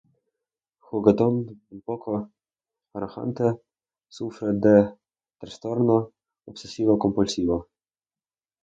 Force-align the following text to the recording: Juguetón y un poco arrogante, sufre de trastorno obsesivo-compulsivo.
Juguetón 0.79 1.61
y 1.69 1.75
un 1.75 1.81
poco 1.81 2.31
arrogante, 2.95 3.53
sufre 4.09 4.49
de 4.53 4.95
trastorno 5.37 5.97
obsesivo-compulsivo. 6.45 7.67